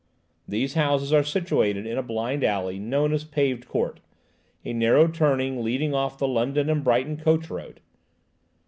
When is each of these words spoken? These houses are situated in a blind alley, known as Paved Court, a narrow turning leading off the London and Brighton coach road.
These 0.47 0.73
houses 0.73 1.13
are 1.13 1.21
situated 1.21 1.85
in 1.85 1.95
a 1.95 2.01
blind 2.01 2.43
alley, 2.43 2.79
known 2.79 3.13
as 3.13 3.23
Paved 3.23 3.67
Court, 3.67 3.99
a 4.65 4.73
narrow 4.73 5.07
turning 5.07 5.63
leading 5.63 5.93
off 5.93 6.17
the 6.17 6.27
London 6.27 6.71
and 6.71 6.83
Brighton 6.83 7.17
coach 7.17 7.51
road. 7.51 7.81